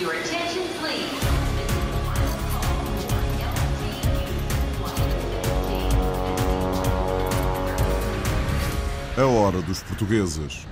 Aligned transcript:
Your 0.00 0.14
attention, 0.14 0.62
please. 0.80 1.20
A 9.18 9.26
hora 9.26 9.60
dos 9.60 9.82
portugueses. 9.82 10.66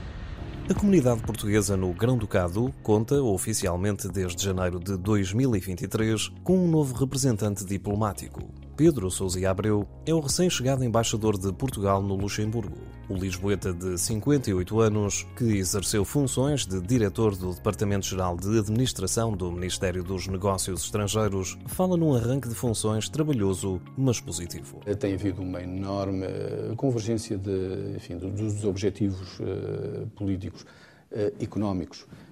A 0.71 0.73
comunidade 0.73 1.21
portuguesa 1.21 1.77
no 1.77 1.93
Grão-Ducado 1.93 2.73
conta, 2.83 3.21
oficialmente 3.21 4.09
desde 4.09 4.43
janeiro 4.43 4.81
de 4.81 4.97
2023, 4.97 6.31
com 6.43 6.65
um 6.65 6.67
novo 6.67 6.95
representante 6.95 7.67
diplomático. 7.67 8.68
Pedro 8.79 9.11
Sousa 9.11 9.51
Abreu 9.51 9.89
é 10.07 10.15
o 10.15 10.21
recém-chegado 10.21 10.85
embaixador 10.85 11.37
de 11.37 11.53
Portugal 11.53 12.01
no 12.01 12.15
Luxemburgo. 12.15 12.79
O 13.09 13.15
lisboeta 13.17 13.73
de 13.73 13.99
58 13.99 14.81
anos, 14.81 15.27
que 15.37 15.57
exerceu 15.57 16.05
funções 16.05 16.65
de 16.65 16.81
diretor 16.81 17.35
do 17.35 17.53
Departamento-Geral 17.53 18.37
de 18.37 18.57
Administração 18.57 19.33
do 19.37 19.51
Ministério 19.51 20.05
dos 20.05 20.29
Negócios 20.29 20.85
Estrangeiros, 20.85 21.59
fala 21.67 21.97
num 21.97 22.15
arranque 22.15 22.49
de 22.49 22.55
funções 22.55 23.09
trabalhoso, 23.09 23.81
mas 23.97 24.21
positivo. 24.21 24.79
Tem 25.01 25.13
havido 25.13 25.43
uma 25.43 25.61
enorme 25.61 26.27
eh, 26.27 26.73
convergência 26.77 27.37
de, 27.37 27.97
enfim, 27.97 28.17
dos 28.17 28.63
objetivos 28.63 29.41
uh, 29.41 30.07
políticos, 30.15 30.63
uh, 31.11 31.43
económicos 31.43 32.07
eh, 32.09 32.28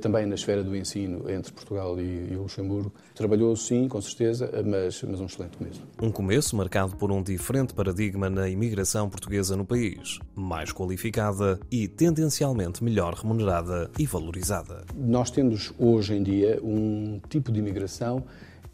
também 0.00 0.26
na 0.26 0.34
esfera 0.34 0.62
do 0.62 0.76
ensino 0.76 1.30
entre 1.30 1.52
Portugal 1.52 1.98
e, 1.98 2.34
Luxemburgo. 2.34 2.92
Trabalhou, 3.14 3.54
sim, 3.56 3.88
com 3.88 4.00
certeza, 4.00 4.50
mas, 4.64 5.02
mas 5.02 5.20
um 5.20 5.26
excelente 5.26 5.56
começo. 5.56 5.82
Um 6.02 6.10
começo 6.10 6.56
marcado 6.56 6.96
por 6.96 7.10
um 7.10 7.22
diferente 7.22 7.72
paradigma 7.74 8.28
na 8.28 8.48
imigração 8.48 9.08
portuguesa 9.08 9.56
no 9.56 9.64
país, 9.64 10.18
mais 10.34 10.72
qualificada 10.72 11.58
e 11.70 11.88
tendencialmente 11.88 12.82
melhor 12.82 13.14
remunerada 13.14 13.90
e 13.98 14.06
valorizada. 14.06 14.84
Nós 14.94 15.30
temos 15.30 15.72
hoje 15.78 16.14
em 16.14 16.22
dia 16.22 16.60
um 16.62 17.20
tipo 17.28 17.50
de 17.50 17.58
imigração 17.58 18.24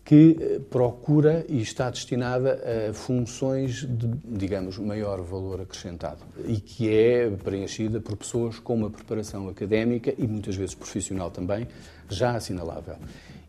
que 0.04 0.36
eh, 0.40 0.60
procura 0.70 1.44
e 1.48 1.60
está 1.60 1.90
destinada 1.90 2.60
a 2.90 2.92
funções 2.92 3.84
de, 3.84 4.08
digamos, 4.24 4.78
maior 4.78 5.20
valor 5.20 5.60
acrescentado 5.60 6.20
e 6.46 6.60
que 6.60 6.88
é 6.92 7.30
preenchida 7.30 8.00
por 8.00 8.16
pessoas 8.16 8.58
com 8.58 8.74
uma 8.74 8.90
preparação 8.90 9.48
académica 9.48 10.12
e 10.16 10.26
muitas 10.26 10.56
vezes 10.56 10.74
profissional 10.74 11.30
também, 11.30 11.68
já 12.08 12.34
assinalável. 12.34 12.96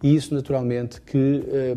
E 0.03 0.15
isso, 0.15 0.33
naturalmente, 0.33 0.99
que 0.99 1.43
eh, 1.47 1.75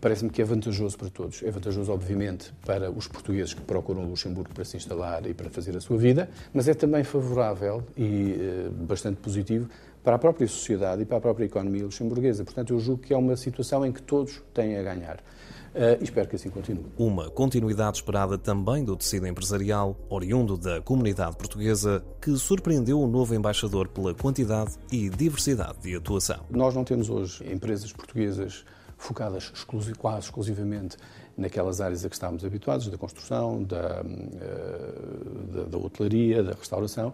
parece-me 0.00 0.30
que 0.30 0.42
é 0.42 0.44
vantajoso 0.44 0.98
para 0.98 1.08
todos. 1.08 1.42
É 1.42 1.50
vantajoso, 1.50 1.90
obviamente, 1.90 2.52
para 2.64 2.90
os 2.90 3.08
portugueses 3.08 3.54
que 3.54 3.62
procuram 3.62 4.04
Luxemburgo 4.04 4.52
para 4.52 4.64
se 4.64 4.76
instalar 4.76 5.26
e 5.26 5.32
para 5.32 5.48
fazer 5.48 5.76
a 5.76 5.80
sua 5.80 5.96
vida, 5.96 6.28
mas 6.52 6.68
é 6.68 6.74
também 6.74 7.04
favorável 7.04 7.82
e 7.96 8.36
eh, 8.38 8.68
bastante 8.70 9.16
positivo 9.16 9.68
para 10.08 10.16
a 10.16 10.18
própria 10.18 10.48
sociedade 10.48 11.02
e 11.02 11.04
para 11.04 11.18
a 11.18 11.20
própria 11.20 11.44
economia 11.44 11.84
luxemburguesa. 11.84 12.42
Portanto, 12.42 12.72
eu 12.72 12.80
julgo 12.80 13.02
que 13.02 13.12
é 13.12 13.16
uma 13.16 13.36
situação 13.36 13.84
em 13.84 13.92
que 13.92 14.00
todos 14.00 14.42
têm 14.54 14.78
a 14.78 14.82
ganhar. 14.82 15.16
Uh, 15.16 16.02
espero 16.02 16.26
que 16.26 16.34
assim 16.34 16.48
continue. 16.48 16.86
Uma 16.96 17.28
continuidade 17.28 17.98
esperada 17.98 18.38
também 18.38 18.82
do 18.82 18.96
tecido 18.96 19.26
empresarial, 19.26 19.94
oriundo 20.08 20.56
da 20.56 20.80
comunidade 20.80 21.36
portuguesa, 21.36 22.02
que 22.22 22.34
surpreendeu 22.38 22.98
o 22.98 23.06
novo 23.06 23.34
embaixador 23.34 23.86
pela 23.86 24.14
quantidade 24.14 24.76
e 24.90 25.10
diversidade 25.10 25.76
de 25.82 25.94
atuação. 25.94 26.40
Nós 26.48 26.74
não 26.74 26.84
temos 26.84 27.10
hoje 27.10 27.44
empresas 27.52 27.92
portuguesas 27.92 28.64
focadas 28.96 29.52
exclusiv, 29.54 29.94
quase 29.98 30.20
exclusivamente 30.20 30.96
naquelas 31.36 31.82
áreas 31.82 32.02
a 32.02 32.08
que 32.08 32.14
estávamos 32.14 32.46
habituados, 32.46 32.88
da 32.88 32.96
construção, 32.96 33.62
da, 33.62 34.02
uh, 34.02 35.46
da, 35.52 35.64
da 35.64 35.76
hotelaria, 35.76 36.42
da 36.42 36.52
restauração 36.52 37.12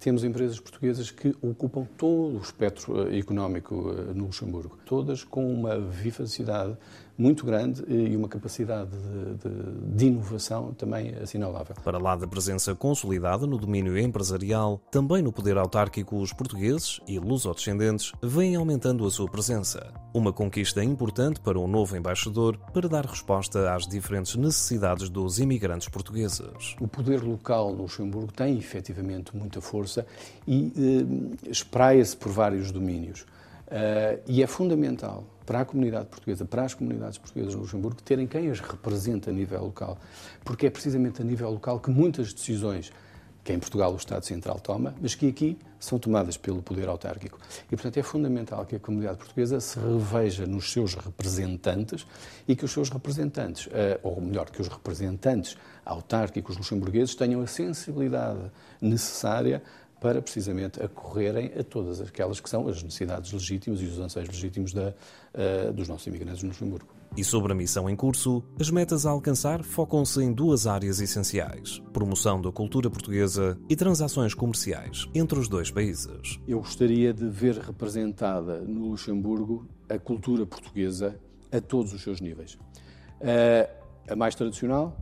temos 0.00 0.24
empresas 0.24 0.58
portuguesas 0.58 1.10
que 1.10 1.36
ocupam 1.42 1.86
todo 1.96 2.38
o 2.38 2.40
espectro 2.40 3.06
eh, 3.06 3.18
económico 3.18 3.94
eh, 3.96 4.14
no 4.14 4.24
Luxemburgo, 4.24 4.78
todas 4.86 5.22
com 5.22 5.52
uma 5.52 5.78
vivacidade 5.78 6.76
muito 7.20 7.44
grande 7.44 7.84
e 7.86 8.16
uma 8.16 8.28
capacidade 8.28 8.90
de, 8.90 9.34
de, 9.34 9.94
de, 9.94 10.06
inovação 10.06 10.72
também 10.72 11.14
assinalável. 11.16 11.76
Para 11.84 11.98
lá 11.98 12.16
da 12.16 12.26
presença 12.26 12.74
consolidada 12.74 13.46
no 13.46 13.58
domínio 13.58 13.98
empresarial, 13.98 14.80
também 14.90 15.20
no 15.20 15.30
poder 15.30 15.58
autárquico, 15.58 16.16
os 16.16 16.32
portugueses 16.32 16.98
e 17.06 17.18
lusodescendentes 17.18 18.12
vêm 18.22 18.56
aumentando 18.56 19.06
a 19.06 19.10
sua 19.10 19.30
presença. 19.30 19.92
Uma 20.14 20.32
conquista 20.32 20.82
importante 20.82 21.40
para 21.40 21.58
o 21.58 21.64
um 21.64 21.68
novo 21.68 21.94
embaixador 21.94 22.56
para 22.72 22.88
dar 22.88 23.04
resposta 23.04 23.74
às 23.74 23.86
diferentes 23.86 24.34
necessidades 24.36 25.10
dos 25.10 25.38
imigrantes 25.38 25.90
portugueses. 25.90 26.74
O 26.80 26.88
poder 26.88 27.22
local 27.22 27.72
no 27.72 27.82
Luxemburgo 27.82 28.32
tem 28.32 28.56
efetivamente 28.56 29.36
muita 29.36 29.60
força 29.60 29.89
e 30.46 30.72
eh, 30.76 31.50
espraia-se 31.50 32.16
por 32.16 32.30
vários 32.30 32.70
domínios. 32.70 33.22
Uh, 33.70 34.18
e 34.26 34.42
é 34.42 34.48
fundamental 34.48 35.24
para 35.46 35.60
a 35.60 35.64
comunidade 35.64 36.06
portuguesa, 36.06 36.44
para 36.44 36.64
as 36.64 36.74
comunidades 36.74 37.18
portuguesas 37.18 37.54
no 37.54 37.60
Luxemburgo, 37.60 38.02
terem 38.02 38.26
quem 38.26 38.50
as 38.50 38.58
represente 38.58 39.30
a 39.30 39.32
nível 39.32 39.62
local. 39.62 39.96
Porque 40.44 40.66
é 40.66 40.70
precisamente 40.70 41.22
a 41.22 41.24
nível 41.24 41.50
local 41.50 41.78
que 41.78 41.88
muitas 41.88 42.32
decisões, 42.32 42.92
que 43.42 43.52
em 43.52 43.58
Portugal 43.58 43.92
o 43.92 43.96
Estado 43.96 44.24
Central 44.24 44.60
toma, 44.60 44.94
mas 45.00 45.14
que 45.14 45.28
aqui 45.28 45.58
são 45.78 45.98
tomadas 45.98 46.36
pelo 46.36 46.62
poder 46.62 46.88
autárquico. 46.88 47.38
E, 47.66 47.70
portanto, 47.70 47.96
é 47.96 48.02
fundamental 48.02 48.66
que 48.66 48.76
a 48.76 48.78
comunidade 48.78 49.18
portuguesa 49.18 49.60
se 49.60 49.78
reveja 49.78 50.46
nos 50.46 50.70
seus 50.70 50.94
representantes 50.94 52.06
e 52.46 52.54
que 52.54 52.64
os 52.64 52.70
seus 52.70 52.90
representantes, 52.90 53.66
uh, 53.66 53.70
ou 54.02 54.20
melhor, 54.20 54.50
que 54.50 54.60
os 54.60 54.68
representantes 54.68 55.56
autárquicos 55.84 56.56
luxemburgueses 56.56 57.14
tenham 57.14 57.40
a 57.40 57.46
sensibilidade 57.46 58.50
necessária 58.80 59.62
para 60.00 60.22
precisamente 60.22 60.82
acorrerem 60.82 61.52
a 61.58 61.62
todas 61.62 62.00
aquelas 62.00 62.40
que 62.40 62.48
são 62.48 62.66
as 62.66 62.82
necessidades 62.82 63.30
legítimas 63.32 63.80
e 63.80 63.84
os 63.84 63.98
anseios 63.98 64.28
legítimos 64.28 64.72
da, 64.72 64.94
uh, 65.34 65.72
dos 65.72 65.88
nossos 65.88 66.06
imigrantes 66.06 66.42
no 66.42 66.48
Luxemburgo. 66.48 66.88
E 67.16 67.24
sobre 67.24 67.52
a 67.52 67.54
missão 67.56 67.90
em 67.90 67.96
curso, 67.96 68.42
as 68.58 68.70
metas 68.70 69.04
a 69.04 69.10
alcançar 69.10 69.62
focam-se 69.62 70.22
em 70.22 70.32
duas 70.32 70.66
áreas 70.66 71.00
essenciais: 71.00 71.82
promoção 71.92 72.40
da 72.40 72.50
cultura 72.52 72.88
portuguesa 72.88 73.58
e 73.68 73.76
transações 73.76 74.32
comerciais 74.32 75.08
entre 75.14 75.38
os 75.38 75.48
dois 75.48 75.70
países. 75.70 76.40
Eu 76.46 76.60
gostaria 76.60 77.12
de 77.12 77.28
ver 77.28 77.56
representada 77.58 78.60
no 78.60 78.90
Luxemburgo 78.90 79.66
a 79.88 79.98
cultura 79.98 80.46
portuguesa 80.46 81.18
a 81.52 81.60
todos 81.60 81.92
os 81.92 82.00
seus 82.00 82.20
níveis. 82.20 82.54
Uh, 83.20 83.80
a 84.08 84.16
mais 84.16 84.34
tradicional, 84.34 84.96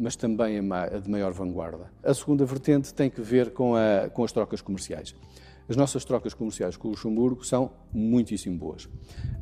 mas 0.00 0.16
também 0.16 0.58
a 0.58 0.98
de 0.98 1.10
maior 1.10 1.32
vanguarda. 1.32 1.92
A 2.02 2.14
segunda 2.14 2.44
vertente 2.46 2.92
tem 2.94 3.10
que 3.10 3.20
ver 3.20 3.52
com, 3.52 3.76
a, 3.76 4.08
com 4.08 4.24
as 4.24 4.32
trocas 4.32 4.62
comerciais. 4.62 5.14
As 5.68 5.76
nossas 5.76 6.04
trocas 6.04 6.32
comerciais 6.32 6.76
com 6.76 6.88
o 6.88 6.90
Luxemburgo 6.92 7.44
são 7.44 7.70
muitíssimo 7.92 8.58
boas. 8.58 8.88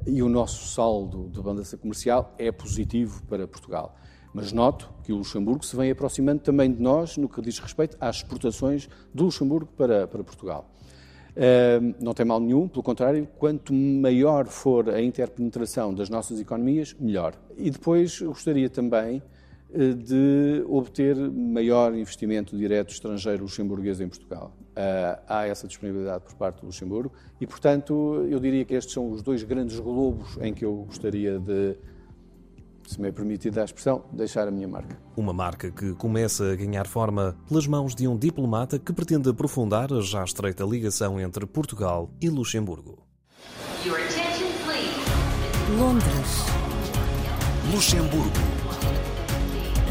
E 0.05 0.21
o 0.21 0.29
nosso 0.29 0.67
saldo 0.67 1.31
de 1.31 1.41
balança 1.41 1.77
comercial 1.79 2.35
é 2.37 2.51
positivo 2.51 3.23
para 3.27 3.47
Portugal. 3.47 3.97
Mas 4.35 4.53
noto 4.53 4.93
que 5.05 5.13
o 5.13 5.17
Luxemburgo 5.17 5.65
se 5.65 5.75
vem 5.77 5.91
aproximando 5.91 6.41
também 6.41 6.71
de 6.71 6.83
nós 6.83 7.17
no 7.17 7.29
que 7.29 7.41
diz 7.41 7.59
respeito 7.61 7.97
às 8.01 8.17
exportações 8.17 8.89
do 9.15 9.25
Luxemburgo 9.25 9.73
para, 9.77 10.07
para 10.09 10.25
Portugal. 10.25 10.69
Uh, 11.31 11.95
não 12.01 12.13
tem 12.13 12.27
mal 12.27 12.41
nenhum, 12.41 12.67
pelo 12.67 12.83
contrário, 12.83 13.27
quanto 13.39 13.73
maior 13.73 14.47
for 14.49 14.91
a 14.91 15.01
interpenetração 15.01 15.95
das 15.95 16.11
nossas 16.11 16.41
economias, 16.41 16.95
melhor. 16.99 17.35
E 17.57 17.71
depois 17.71 18.21
gostaria 18.21 18.69
também 18.69 19.23
de 19.75 20.65
obter 20.67 21.17
maior 21.17 21.95
investimento 21.95 22.57
direto 22.57 22.93
estrangeiro 22.93 23.43
luxemburguês 23.43 24.01
em 24.01 24.09
Portugal. 24.09 24.53
Uh, 24.71 25.21
há 25.29 25.47
essa 25.47 25.67
disponibilidade 25.67 26.25
por 26.25 26.35
parte 26.35 26.61
do 26.61 26.67
Luxemburgo 26.67 27.13
e, 27.41 27.47
portanto, 27.47 28.27
eu 28.31 28.39
diria 28.39 28.65
que 28.65 28.75
estes 28.75 28.95
são 28.95 29.11
os 29.11 29.23
dois 29.23 29.43
grandes 29.43 29.79
globos 29.79 30.39
em 30.41 30.55
que 30.55 30.65
eu 30.65 30.85
gostaria 30.87 31.39
de, 31.39 31.77
se 32.87 33.01
me 33.01 33.09
é 33.09 33.13
permitido 33.13 33.59
a 33.59 33.65
expressão, 33.65 34.05
deixar 34.13 34.47
a 34.47 34.51
minha 34.51 34.69
marca. 34.69 34.97
Uma 35.17 35.33
marca 35.33 35.71
que 35.71 35.93
começa 35.95 36.53
a 36.53 36.57
ganhar 36.57 36.87
forma 36.87 37.37
pelas 37.49 37.67
mãos 37.67 37.95
de 37.95 38.07
um 38.07 38.17
diplomata 38.17 38.79
que 38.79 38.93
pretende 38.93 39.29
aprofundar 39.29 39.93
a 39.93 40.01
já 40.01 40.23
estreita 40.23 40.65
ligação 40.65 41.21
entre 41.21 41.45
Portugal 41.45 42.09
e 42.23 42.31
Luxemburgo. 42.31 43.05
Londres. 45.77 46.47
Luxemburgo. 47.75 48.58